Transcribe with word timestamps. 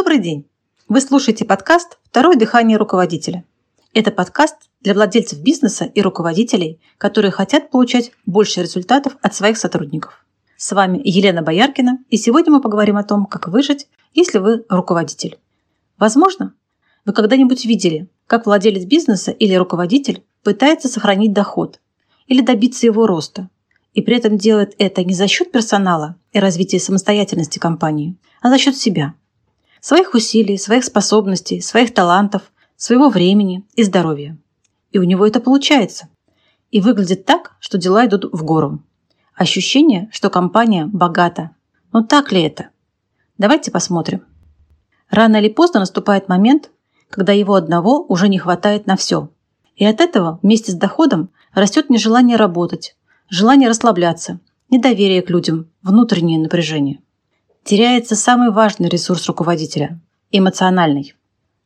Добрый 0.00 0.18
день! 0.18 0.46
Вы 0.88 1.02
слушаете 1.02 1.44
подкаст 1.44 1.98
«Второе 2.04 2.34
дыхание 2.34 2.78
руководителя». 2.78 3.44
Это 3.92 4.10
подкаст 4.10 4.56
для 4.80 4.94
владельцев 4.94 5.40
бизнеса 5.40 5.84
и 5.84 6.00
руководителей, 6.00 6.80
которые 6.96 7.30
хотят 7.30 7.70
получать 7.70 8.10
больше 8.24 8.62
результатов 8.62 9.18
от 9.20 9.34
своих 9.34 9.58
сотрудников. 9.58 10.24
С 10.56 10.72
вами 10.72 11.02
Елена 11.04 11.42
Бояркина, 11.42 11.98
и 12.08 12.16
сегодня 12.16 12.50
мы 12.50 12.62
поговорим 12.62 12.96
о 12.96 13.04
том, 13.04 13.26
как 13.26 13.48
выжить, 13.48 13.88
если 14.14 14.38
вы 14.38 14.64
руководитель. 14.70 15.38
Возможно, 15.98 16.54
вы 17.04 17.12
когда-нибудь 17.12 17.66
видели, 17.66 18.08
как 18.26 18.46
владелец 18.46 18.86
бизнеса 18.86 19.32
или 19.32 19.52
руководитель 19.52 20.24
пытается 20.42 20.88
сохранить 20.88 21.34
доход 21.34 21.78
или 22.26 22.40
добиться 22.40 22.86
его 22.86 23.06
роста, 23.06 23.50
и 23.92 24.00
при 24.00 24.16
этом 24.16 24.38
делает 24.38 24.74
это 24.78 25.04
не 25.04 25.12
за 25.12 25.28
счет 25.28 25.52
персонала 25.52 26.16
и 26.32 26.38
развития 26.40 26.80
самостоятельности 26.80 27.58
компании, 27.58 28.16
а 28.40 28.48
за 28.48 28.56
счет 28.56 28.78
себя, 28.78 29.12
своих 29.80 30.14
усилий, 30.14 30.58
своих 30.58 30.84
способностей, 30.84 31.60
своих 31.60 31.94
талантов, 31.94 32.42
своего 32.76 33.08
времени 33.08 33.64
и 33.74 33.82
здоровья. 33.82 34.36
И 34.92 34.98
у 34.98 35.04
него 35.04 35.26
это 35.26 35.40
получается. 35.40 36.08
И 36.70 36.80
выглядит 36.80 37.24
так, 37.24 37.56
что 37.60 37.78
дела 37.78 38.06
идут 38.06 38.32
в 38.32 38.44
гору. 38.44 38.82
Ощущение, 39.34 40.08
что 40.12 40.30
компания 40.30 40.86
богата. 40.86 41.50
Но 41.92 42.02
так 42.02 42.32
ли 42.32 42.42
это? 42.42 42.70
Давайте 43.38 43.70
посмотрим. 43.70 44.22
Рано 45.08 45.36
или 45.36 45.48
поздно 45.48 45.80
наступает 45.80 46.28
момент, 46.28 46.70
когда 47.08 47.32
его 47.32 47.54
одного 47.54 48.04
уже 48.04 48.28
не 48.28 48.38
хватает 48.38 48.86
на 48.86 48.96
все. 48.96 49.30
И 49.76 49.84
от 49.84 50.00
этого 50.00 50.38
вместе 50.42 50.72
с 50.72 50.74
доходом 50.74 51.30
растет 51.52 51.90
нежелание 51.90 52.36
работать, 52.36 52.96
желание 53.28 53.68
расслабляться, 53.68 54.40
недоверие 54.68 55.22
к 55.22 55.30
людям, 55.30 55.68
внутреннее 55.82 56.38
напряжение. 56.38 57.00
Теряется 57.64 58.16
самый 58.16 58.50
важный 58.50 58.88
ресурс 58.88 59.26
руководителя– 59.26 60.00
эмоциональный. 60.32 61.14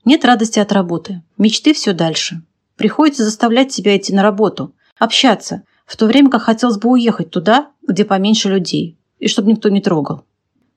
Нет 0.05 0.25
радости 0.25 0.59
от 0.59 0.73
работы, 0.73 1.23
мечты 1.39 1.73
все 1.73 1.93
дальше. 1.93 2.43
Приходится 2.77 3.25
заставлять 3.25 3.73
себя 3.73 3.97
идти 3.97 4.13
на 4.13 4.23
работу, 4.23 4.75
общаться, 4.99 5.63
в 5.87 5.97
то 5.97 6.07
время 6.07 6.31
как 6.31 6.43
хотелось 6.43 6.79
бы 6.79 6.91
уехать 6.91 7.31
туда, 7.31 7.71
где 7.87 8.05
поменьше 8.05 8.49
людей, 8.49 8.99
и 9.19 9.29
чтобы 9.29 9.53
никто 9.53 9.69
не 9.69 9.81
трогал. 9.81 10.25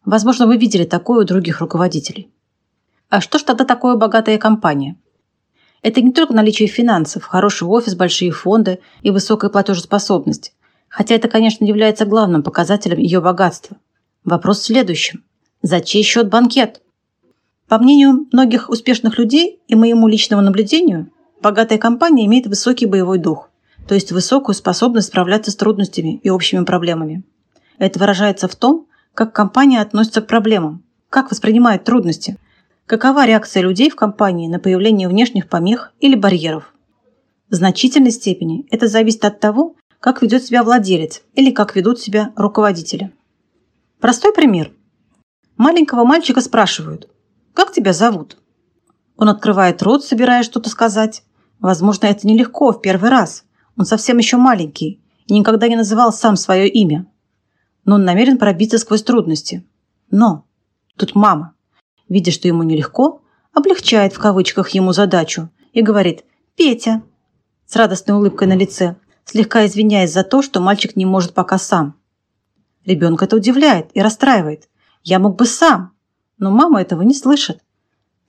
Возможно, 0.06 0.46
вы 0.46 0.58
видели 0.58 0.86
такое 0.86 1.24
у 1.24 1.28
других 1.28 1.62
руководителей. 1.62 2.30
А 3.10 3.20
что 3.20 3.40
ж 3.40 3.44
тогда 3.44 3.66
такое 3.66 3.96
богатая 3.96 4.38
компания? 4.38 4.98
Это 5.82 6.02
не 6.02 6.14
только 6.14 6.34
наличие 6.34 6.68
финансов, 6.68 7.26
хороший 7.26 7.68
офис, 7.68 7.96
большие 7.96 8.32
фонды 8.32 8.80
и 9.02 9.10
высокая 9.10 9.50
платежеспособность, 9.50 10.54
хотя 10.88 11.16
это, 11.16 11.28
конечно, 11.28 11.66
является 11.66 12.06
главным 12.06 12.44
показателем 12.44 13.00
ее 13.00 13.20
богатства. 13.20 13.78
Вопрос 14.28 14.60
в 14.60 14.66
следующем. 14.66 15.24
За 15.64 15.82
чей 15.82 16.04
счет 16.04 16.30
банкет? 16.30 16.84
По 17.68 17.80
мнению 17.80 18.28
многих 18.32 18.70
успешных 18.70 19.18
людей 19.18 19.60
и 19.68 19.74
моему 19.74 20.08
личному 20.08 20.44
наблюдению, 20.44 21.10
богатая 21.42 21.80
компания 21.80 22.28
имеет 22.28 22.46
высокий 22.46 22.86
боевой 22.86 23.18
дух, 23.18 23.50
то 23.88 23.96
есть 23.96 24.12
высокую 24.12 24.54
способность 24.54 25.08
справляться 25.08 25.50
с 25.50 25.56
трудностями 25.56 26.20
и 26.22 26.30
общими 26.30 26.64
проблемами. 26.64 27.24
Это 27.80 27.98
выражается 27.98 28.48
в 28.48 28.56
том, 28.56 28.86
как 29.16 29.34
компания 29.34 29.82
относится 29.82 30.22
к 30.22 30.28
проблемам, 30.28 30.84
как 31.10 31.32
воспринимает 31.32 31.84
трудности– 31.84 32.38
Какова 32.88 33.26
реакция 33.26 33.64
людей 33.64 33.90
в 33.90 33.98
компании 33.98 34.48
на 34.48 34.60
появление 34.60 35.10
внешних 35.10 35.50
помех 35.50 35.92
или 36.00 36.16
барьеров? 36.16 36.74
В 37.50 37.56
значительной 37.56 38.12
степени 38.12 38.66
это 38.72 38.88
зависит 38.88 39.26
от 39.26 39.42
того, 39.42 39.76
как 40.00 40.22
ведет 40.22 40.46
себя 40.46 40.64
владелец 40.64 41.22
или 41.36 41.52
как 41.52 41.76
ведут 41.76 42.00
себя 42.00 42.32
руководители. 42.38 43.12
Простой 44.00 44.34
пример. 44.34 44.74
Маленького 45.58 46.04
мальчика 46.04 46.42
спрашивают 46.42 47.10
«Как 47.54 47.72
тебя 47.72 47.94
зовут?». 47.94 48.38
Он 49.16 49.30
открывает 49.30 49.82
рот, 49.82 50.06
собираясь 50.06 50.46
что-то 50.46 50.70
сказать. 50.70 51.24
Возможно, 51.60 52.06
это 52.06 52.28
нелегко 52.28 52.72
в 52.72 52.82
первый 52.82 53.10
раз. 53.10 53.44
Он 53.76 53.86
совсем 53.86 54.18
еще 54.18 54.38
маленький 54.38 55.02
и 55.26 55.34
никогда 55.34 55.68
не 55.68 55.76
называл 55.76 56.14
сам 56.14 56.36
свое 56.36 56.70
имя. 56.70 57.08
Но 57.86 57.96
он 57.96 58.06
намерен 58.06 58.38
пробиться 58.38 58.78
сквозь 58.78 59.04
трудности. 59.04 59.68
Но 60.12 60.46
тут 60.96 61.16
мама 61.16 61.56
видя, 62.10 62.32
что 62.32 62.48
ему 62.48 62.64
нелегко, 62.64 63.22
облегчает 63.54 64.14
в 64.14 64.20
кавычках 64.20 64.70
ему 64.70 64.94
задачу 64.94 65.50
и 65.74 65.82
говорит 65.82 66.24
«Петя» 66.56 67.04
с 67.66 67.76
радостной 67.76 68.18
улыбкой 68.18 68.48
на 68.48 68.56
лице, 68.56 68.96
слегка 69.26 69.66
извиняясь 69.66 70.14
за 70.14 70.24
то, 70.24 70.42
что 70.42 70.60
мальчик 70.60 70.96
не 70.96 71.06
может 71.06 71.34
пока 71.34 71.58
сам. 71.58 71.97
Ребенка 72.88 73.26
это 73.26 73.36
удивляет 73.36 73.92
и 73.94 74.02
расстраивает. 74.02 74.70
Я 75.04 75.20
мог 75.20 75.36
бы 75.36 75.46
сам, 75.46 75.92
но 76.38 76.50
мама 76.50 76.82
этого 76.82 77.02
не 77.02 77.14
слышит. 77.14 77.60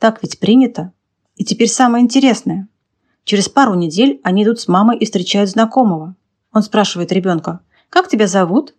Так 0.00 0.20
ведь 0.20 0.41
принято. 0.41 0.92
И 1.36 1.44
теперь 1.44 1.69
самое 1.69 2.04
интересное. 2.04 2.68
Через 3.22 3.48
пару 3.48 3.74
недель 3.74 4.20
они 4.24 4.42
идут 4.42 4.58
с 4.58 4.66
мамой 4.66 4.98
и 4.98 5.04
встречают 5.04 5.48
знакомого. 5.48 6.16
Он 6.52 6.62
спрашивает 6.62 7.12
ребенка, 7.12 7.60
«Как 7.88 8.08
тебя 8.08 8.26
зовут?» 8.26 8.74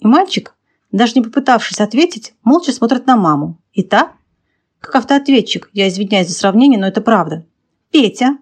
И 0.00 0.06
мальчик, 0.06 0.56
даже 0.90 1.12
не 1.14 1.22
попытавшись 1.22 1.80
ответить, 1.80 2.34
молча 2.42 2.72
смотрит 2.72 3.06
на 3.06 3.16
маму. 3.16 3.60
И 3.72 3.84
та 3.84 4.12
как 4.80 4.96
автоответчик, 4.96 5.70
я 5.72 5.88
извиняюсь 5.88 6.28
за 6.28 6.34
сравнение, 6.34 6.80
но 6.80 6.86
это 6.86 7.00
правда. 7.00 7.46
Петя. 7.90 8.38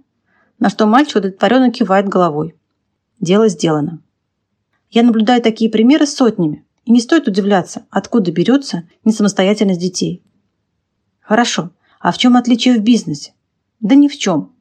На 0.59 0.71
что 0.71 0.87
мальчик 0.87 1.17
удовлетворенно 1.17 1.71
кивает 1.71 2.09
головой. 2.09 2.55
Дело 3.21 3.49
сделано. 3.49 4.01
Я 4.91 5.03
наблюдаю 5.03 5.43
такие 5.43 5.71
примеры 5.71 6.07
сотнями. 6.07 6.65
И 6.89 6.91
не 6.91 7.03
стоит 7.03 7.29
удивляться, 7.29 7.85
откуда 7.91 8.33
берется 8.33 8.89
несамостоятельность 9.05 9.79
детей. 9.79 10.23
Хорошо. 11.21 11.71
А 12.01 12.13
в 12.13 12.17
чем 12.17 12.35
отличие 12.35 12.79
в 12.79 12.83
бизнесе? 12.83 13.35
Да 13.81 13.95
ни 13.95 14.09
в 14.09 14.17
чем. 14.17 14.55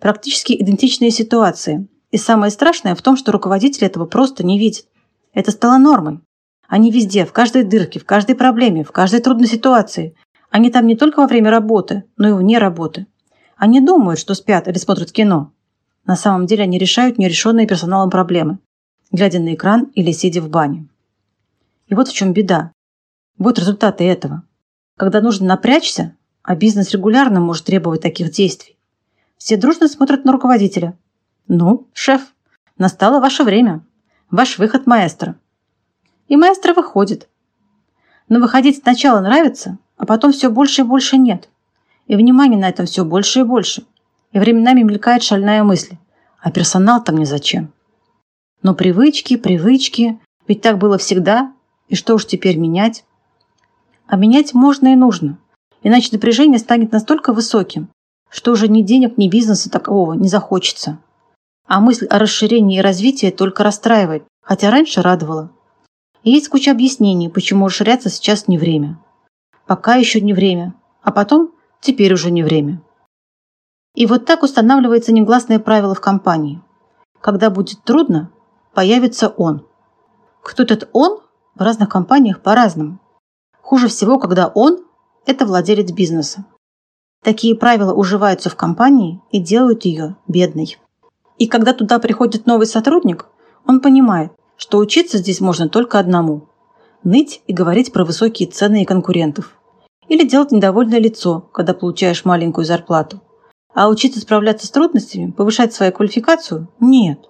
Практически 0.00 0.60
идентичные 0.60 1.12
ситуации. 1.12 1.86
И 2.10 2.16
самое 2.16 2.50
страшное 2.50 2.96
в 2.96 3.02
том, 3.02 3.16
что 3.16 3.30
руководитель 3.30 3.84
этого 3.84 4.06
просто 4.06 4.44
не 4.44 4.58
видит. 4.58 4.86
Это 5.32 5.52
стало 5.52 5.78
нормой. 5.78 6.18
Они 6.66 6.90
везде, 6.90 7.24
в 7.24 7.32
каждой 7.32 7.62
дырке, 7.62 8.00
в 8.00 8.04
каждой 8.04 8.34
проблеме, 8.34 8.82
в 8.82 8.90
каждой 8.90 9.20
трудной 9.20 9.46
ситуации 9.46 10.16
они 10.50 10.72
там 10.72 10.84
не 10.84 10.96
только 10.96 11.20
во 11.20 11.28
время 11.28 11.52
работы, 11.52 12.02
но 12.16 12.30
и 12.30 12.32
вне 12.32 12.58
работы. 12.58 13.06
Они 13.56 13.80
думают, 13.80 14.18
что 14.18 14.34
спят 14.34 14.66
или 14.66 14.78
смотрят 14.78 15.12
кино. 15.12 15.52
На 16.04 16.16
самом 16.16 16.46
деле 16.46 16.64
они 16.64 16.76
решают 16.76 17.18
нерешенные 17.18 17.68
персоналом 17.68 18.10
проблемы, 18.10 18.58
глядя 19.12 19.38
на 19.38 19.54
экран 19.54 19.92
или 19.94 20.10
сидя 20.10 20.42
в 20.42 20.48
бане. 20.48 20.88
И 21.88 21.94
вот 21.94 22.08
в 22.08 22.12
чем 22.12 22.32
беда. 22.32 22.72
Вот 23.38 23.58
результаты 23.58 24.04
этого. 24.04 24.42
Когда 24.96 25.20
нужно 25.20 25.46
напрячься, 25.46 26.16
а 26.42 26.54
бизнес 26.54 26.90
регулярно 26.90 27.40
может 27.40 27.64
требовать 27.64 28.02
таких 28.02 28.30
действий, 28.30 28.76
все 29.36 29.56
дружно 29.56 29.88
смотрят 29.88 30.24
на 30.24 30.32
руководителя. 30.32 30.96
«Ну, 31.46 31.86
шеф, 31.92 32.20
настало 32.76 33.20
ваше 33.20 33.44
время. 33.44 33.82
Ваш 34.30 34.58
выход, 34.58 34.86
маэстро». 34.86 35.36
И 36.26 36.36
маэстро 36.36 36.74
выходит. 36.74 37.28
Но 38.28 38.40
выходить 38.40 38.78
сначала 38.78 39.20
нравится, 39.20 39.78
а 39.96 40.04
потом 40.04 40.32
все 40.32 40.50
больше 40.50 40.82
и 40.82 40.84
больше 40.84 41.16
нет. 41.16 41.48
И 42.06 42.16
внимания 42.16 42.56
на 42.56 42.68
этом 42.68 42.86
все 42.86 43.04
больше 43.04 43.40
и 43.40 43.44
больше. 43.44 43.84
И 44.32 44.38
временами 44.38 44.82
мелькает 44.82 45.22
шальная 45.22 45.62
мысль. 45.62 45.96
А 46.40 46.50
персонал-то 46.50 47.12
мне 47.12 47.24
зачем? 47.24 47.72
Но 48.62 48.74
привычки, 48.74 49.36
привычки, 49.36 50.18
ведь 50.46 50.60
так 50.60 50.78
было 50.78 50.98
всегда. 50.98 51.52
И 51.88 51.94
что 51.94 52.14
уж 52.14 52.26
теперь 52.26 52.56
менять? 52.56 53.04
А 54.06 54.16
менять 54.16 54.54
можно 54.54 54.92
и 54.92 54.96
нужно. 54.96 55.38
Иначе 55.82 56.10
напряжение 56.12 56.58
станет 56.58 56.92
настолько 56.92 57.32
высоким, 57.32 57.88
что 58.30 58.52
уже 58.52 58.68
ни 58.68 58.82
денег, 58.82 59.16
ни 59.16 59.28
бизнеса 59.28 59.70
такого 59.70 60.14
не 60.14 60.28
захочется. 60.28 60.98
А 61.66 61.80
мысль 61.80 62.06
о 62.06 62.18
расширении 62.18 62.78
и 62.78 62.82
развитии 62.82 63.30
только 63.30 63.62
расстраивает, 63.62 64.24
хотя 64.42 64.70
раньше 64.70 65.02
радовала. 65.02 65.50
И 66.22 66.30
есть 66.30 66.48
куча 66.48 66.70
объяснений, 66.70 67.28
почему 67.28 67.66
расширяться 67.66 68.08
сейчас 68.08 68.48
не 68.48 68.58
время. 68.58 68.98
Пока 69.66 69.94
еще 69.96 70.20
не 70.20 70.32
время. 70.32 70.74
А 71.02 71.12
потом 71.12 71.52
теперь 71.80 72.12
уже 72.12 72.30
не 72.30 72.42
время. 72.42 72.82
И 73.94 74.06
вот 74.06 74.26
так 74.26 74.42
устанавливается 74.42 75.12
негласное 75.12 75.58
правило 75.58 75.94
в 75.94 76.00
компании. 76.00 76.60
Когда 77.20 77.50
будет 77.50 77.82
трудно, 77.84 78.30
появится 78.74 79.28
он. 79.28 79.66
Кто 80.42 80.62
этот 80.62 80.88
он 80.92 81.20
в 81.58 81.62
разных 81.62 81.88
компаниях 81.88 82.40
по-разному. 82.40 83.00
Хуже 83.60 83.88
всего, 83.88 84.18
когда 84.18 84.48
он– 84.48 84.78
это 85.26 85.44
владелец 85.44 85.90
бизнеса. 85.92 86.44
Такие 87.22 87.54
правила 87.54 87.92
уживаются 87.92 88.48
в 88.48 88.56
компании 88.56 89.20
и 89.30 89.40
делают 89.40 89.84
ее 89.84 90.16
бедной. 90.28 90.78
И 91.36 91.46
когда 91.46 91.72
туда 91.72 91.98
приходит 91.98 92.46
новый 92.46 92.66
сотрудник, 92.66 93.26
он 93.66 93.80
понимает, 93.80 94.32
что 94.56 94.78
учиться 94.78 95.18
здесь 95.18 95.40
можно 95.40 95.68
только 95.68 95.98
одному– 95.98 96.48
ныть 97.04 97.42
и 97.46 97.52
говорить 97.52 97.92
про 97.92 98.04
высокие 98.04 98.48
цены 98.48 98.82
и 98.82 98.86
конкурентов 98.86 99.54
или 100.08 100.26
делать 100.26 100.52
недовольное 100.52 100.98
лицо, 100.98 101.40
когда 101.52 101.74
получаешь 101.74 102.24
маленькую 102.24 102.64
зарплату. 102.64 103.20
А 103.74 103.88
учиться 103.88 104.20
справляться 104.20 104.66
с 104.66 104.70
трудностями, 104.70 105.30
повышать 105.30 105.74
свою 105.74 105.92
квалификацию– 105.92 106.68
нет. 106.80 107.20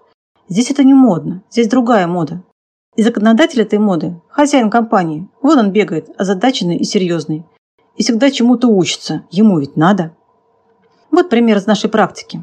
Здесь 0.49 0.71
это 0.71 0.85
не 0.85 0.95
модно, 0.95 1.43
здесь 1.51 1.69
другая 1.69 2.07
мода. 2.07 2.43
И 2.99 3.03
законодатель 3.05 3.63
этой 3.63 3.79
моды– 3.79 4.21
хозяин 4.29 4.71
компании. 4.71 5.29
Вот 5.41 5.57
он 5.57 5.71
бегает, 5.71 6.11
озадаченный 6.19 6.79
и 6.79 6.83
серьезный. 6.83 7.45
и 7.97 8.03
всегда 8.03 8.29
чему-то 8.29 8.67
учится. 8.67 9.23
Ему 9.31 9.61
ведь 9.61 9.77
надо. 9.77 10.17
Вот 11.13 11.31
пример 11.31 11.59
из 11.59 11.67
нашей 11.67 11.89
практики. 11.89 12.43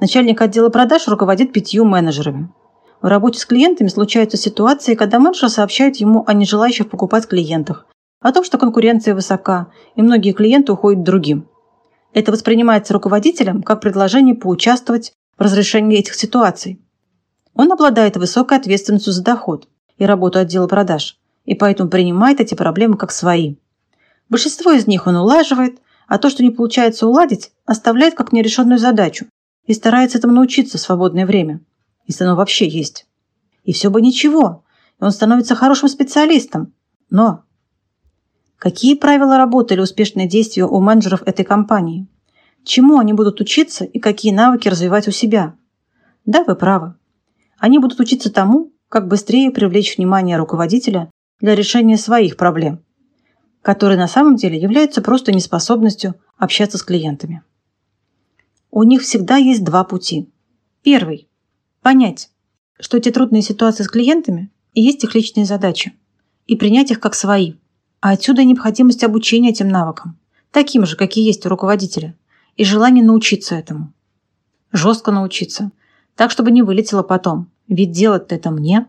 Начальник 0.00 0.42
отдела 0.42 0.70
продаж 0.70 1.06
руководит 1.06 1.52
пятью 1.52 1.84
менеджерами. 1.84 2.52
В 3.00 3.06
работе 3.06 3.38
с 3.38 3.46
клиентами 3.46 3.86
случаются 3.86 4.36
ситуации, 4.36 4.96
когда 4.96 5.20
менеджеры 5.20 5.50
сообщают 5.50 5.94
ему 5.98 6.24
о 6.26 6.34
нежелающих 6.34 6.90
покупать 6.90 7.28
клиентах, 7.28 7.86
о 8.20 8.32
том, 8.32 8.42
что 8.42 8.58
конкуренция 8.58 9.14
высока, 9.14 9.68
и 9.94 10.02
многие 10.02 10.32
клиенты 10.32 10.72
уходят 10.72 11.04
другим. 11.04 11.48
Это 12.12 12.32
воспринимается 12.32 12.92
руководителем 12.92 13.62
как 13.62 13.80
предложение 13.80 14.34
поучаствовать 14.34 15.12
в 15.38 15.42
разрешении 15.42 16.00
этих 16.00 16.14
ситуаций. 16.14 16.80
Он 17.54 17.70
обладает 17.70 18.16
высокой 18.16 18.58
ответственностью 18.58 19.12
за 19.12 19.22
доход 19.22 19.68
и 19.98 20.04
работу 20.04 20.38
отдела 20.38 20.66
продаж, 20.66 21.18
и 21.44 21.54
поэтому 21.54 21.90
принимает 21.90 22.40
эти 22.40 22.54
проблемы 22.54 22.96
как 22.96 23.12
свои. 23.12 23.56
Большинство 24.28 24.72
из 24.72 24.86
них 24.86 25.06
он 25.06 25.16
улаживает, 25.16 25.80
а 26.06 26.18
то, 26.18 26.30
что 26.30 26.42
не 26.42 26.50
получается 26.50 27.06
уладить, 27.06 27.52
оставляет 27.64 28.14
как 28.14 28.32
нерешенную 28.32 28.78
задачу 28.78 29.26
и 29.66 29.74
старается 29.74 30.18
этому 30.18 30.34
научиться 30.34 30.78
в 30.78 30.80
свободное 30.80 31.26
время, 31.26 31.60
если 32.06 32.24
оно 32.24 32.36
вообще 32.36 32.68
есть. 32.68 33.06
И 33.64 33.72
все 33.72 33.90
бы 33.90 34.00
ничего, 34.00 34.64
и 35.00 35.04
он 35.04 35.10
становится 35.10 35.54
хорошим 35.54 35.88
специалистом. 35.88 36.72
Но 37.10 37.42
какие 38.58 38.94
правила 38.94 39.36
работы 39.36 39.74
или 39.74 39.80
успешные 39.80 40.28
действия 40.28 40.64
у 40.64 40.80
менеджеров 40.80 41.22
этой 41.26 41.44
компании? 41.44 42.06
Чему 42.64 42.98
они 42.98 43.12
будут 43.12 43.40
учиться 43.40 43.84
и 43.84 43.98
какие 44.00 44.32
навыки 44.32 44.68
развивать 44.68 45.06
у 45.08 45.12
себя? 45.12 45.54
Да, 46.24 46.42
вы 46.44 46.56
правы. 46.56 46.94
Они 47.58 47.78
будут 47.78 48.00
учиться 48.00 48.32
тому, 48.32 48.72
как 48.88 49.08
быстрее 49.08 49.50
привлечь 49.50 49.96
внимание 49.96 50.36
руководителя 50.36 51.10
для 51.40 51.54
решения 51.54 51.96
своих 51.96 52.36
проблем, 52.36 52.82
которые 53.62 53.98
на 53.98 54.08
самом 54.08 54.36
деле 54.36 54.58
являются 54.58 55.02
просто 55.02 55.32
неспособностью 55.32 56.14
общаться 56.36 56.78
с 56.78 56.82
клиентами. 56.82 57.42
У 58.70 58.82
них 58.82 59.02
всегда 59.02 59.36
есть 59.36 59.64
два 59.64 59.84
пути. 59.84 60.28
Первый– 60.82 61.28
понять, 61.82 62.30
что 62.78 62.96
эти 62.96 63.10
трудные 63.10 63.42
ситуации 63.42 63.82
с 63.82 63.88
клиентами 63.88 64.50
и 64.74 64.82
есть 64.82 65.02
их 65.02 65.14
личные 65.14 65.46
задачи, 65.46 65.94
и 66.46 66.54
принять 66.54 66.90
их 66.90 67.00
как 67.00 67.14
свои. 67.14 67.54
А 68.00 68.10
отсюда 68.10 68.44
необходимость 68.44 69.02
обучения 69.02 69.50
этим 69.50 69.68
навыкам, 69.68 70.18
таким 70.50 70.84
же, 70.84 70.96
какие 70.96 71.26
есть 71.26 71.44
у 71.46 71.48
руководителя, 71.48 72.14
и 72.56 72.64
желание 72.64 73.02
научиться 73.02 73.54
этому. 73.54 73.92
Жестко 74.72 75.10
научиться, 75.10 75.72
так, 76.14 76.30
чтобы 76.30 76.50
не 76.50 76.62
вылетело 76.62 77.02
потом, 77.02 77.50
ведь 77.68 77.92
делать-то 77.92 78.34
это 78.34 78.50
мне. 78.50 78.86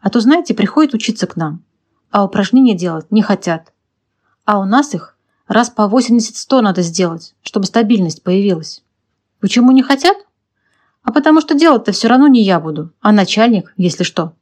А 0.00 0.10
то, 0.10 0.20
знаете, 0.20 0.54
приходят 0.54 0.94
учиться 0.94 1.26
к 1.26 1.36
нам, 1.36 1.62
а 2.10 2.24
упражнения 2.24 2.74
делать 2.74 3.10
не 3.10 3.22
хотят. 3.22 3.72
А 4.44 4.58
у 4.58 4.64
нас 4.64 4.94
их 4.94 5.16
Раз 5.50 5.68
по 5.68 5.90
80-100 5.92 6.60
надо 6.60 6.82
сделать, 6.82 7.34
чтобы 7.42 7.66
стабильность 7.66 8.22
появилась. 8.22 8.84
Почему 9.40 9.72
не 9.72 9.82
хотят? 9.82 10.16
А 11.02 11.10
потому 11.10 11.40
что 11.40 11.54
делать-то 11.54 11.90
все 11.90 12.06
равно 12.06 12.28
не 12.28 12.44
я 12.44 12.60
буду, 12.60 12.92
а 13.00 13.10
начальник, 13.10 13.74
если 13.76 14.04
что. 14.04 14.34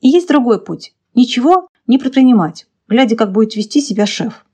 И 0.00 0.08
есть 0.08 0.28
другой 0.28 0.64
путь. 0.64 0.94
Ничего 1.14 1.68
не 1.86 1.98
предпринимать, 1.98 2.66
глядя, 2.88 3.16
как 3.16 3.32
будет 3.32 3.54
вести 3.54 3.82
себя 3.82 4.06
шеф. 4.06 4.46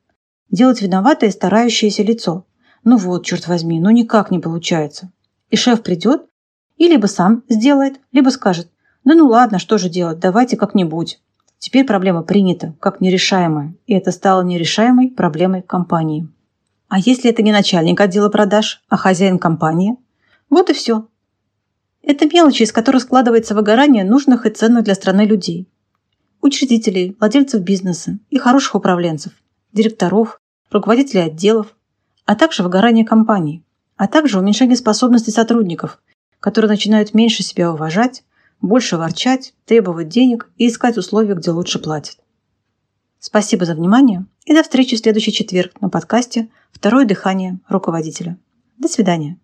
Делать 0.50 0.82
виноватое 0.82 1.30
старающееся 1.30 2.02
лицо. 2.02 2.46
Ну 2.82 2.96
вот, 2.96 3.24
черт 3.24 3.46
возьми, 3.46 3.78
ну 3.78 3.90
никак 3.90 4.32
не 4.32 4.40
получается. 4.40 5.12
И 5.50 5.56
шеф 5.56 5.84
придет 5.84 6.26
и 6.76 6.88
либо 6.88 7.06
сам 7.06 7.42
сделает, 7.48 8.00
либо 8.12 8.30
скажет, 8.30 8.68
да 9.04 9.14
ну 9.14 9.26
ладно, 9.28 9.58
что 9.58 9.78
же 9.78 9.88
делать, 9.88 10.18
давайте 10.18 10.56
как-нибудь. 10.56 11.20
Теперь 11.58 11.84
проблема 11.84 12.22
принята 12.22 12.74
как 12.80 13.00
нерешаемая, 13.00 13.74
и 13.86 13.94
это 13.94 14.12
стало 14.12 14.42
нерешаемой 14.42 15.10
проблемой 15.10 15.62
компании. 15.62 16.28
А 16.88 16.98
если 16.98 17.30
это 17.30 17.42
не 17.42 17.52
начальник 17.52 18.00
отдела 18.00 18.28
продаж, 18.28 18.82
а 18.88 18.96
хозяин 18.96 19.38
компании? 19.38 19.96
Вот 20.50 20.70
и 20.70 20.72
все. 20.72 21.08
Это 22.02 22.26
мелочи, 22.26 22.62
из 22.62 22.72
которых 22.72 23.02
складывается 23.02 23.54
выгорание 23.54 24.04
нужных 24.04 24.46
и 24.46 24.50
ценных 24.50 24.84
для 24.84 24.94
страны 24.94 25.22
людей. 25.22 25.68
Учредителей, 26.40 27.16
владельцев 27.18 27.62
бизнеса 27.62 28.18
и 28.30 28.38
хороших 28.38 28.76
управленцев, 28.76 29.32
директоров, 29.72 30.40
руководителей 30.70 31.22
отделов, 31.22 31.74
а 32.24 32.36
также 32.36 32.62
выгорание 32.62 33.04
компаний, 33.04 33.64
а 33.96 34.06
также 34.06 34.38
уменьшение 34.38 34.76
способностей 34.76 35.32
сотрудников, 35.32 36.00
которые 36.40 36.68
начинают 36.68 37.14
меньше 37.14 37.42
себя 37.42 37.72
уважать, 37.72 38.24
больше 38.60 38.96
ворчать, 38.96 39.54
требовать 39.64 40.08
денег 40.08 40.50
и 40.56 40.68
искать 40.68 40.96
условия, 40.96 41.34
где 41.34 41.50
лучше 41.50 41.78
платят. 41.78 42.18
Спасибо 43.18 43.64
за 43.64 43.74
внимание 43.74 44.26
и 44.44 44.54
до 44.54 44.62
встречи 44.62 44.96
в 44.96 45.00
следующий 45.00 45.32
четверг 45.32 45.80
на 45.80 45.88
подкасте 45.88 46.48
«Второе 46.70 47.04
дыхание 47.04 47.58
руководителя». 47.68 48.38
До 48.78 48.88
свидания. 48.88 49.38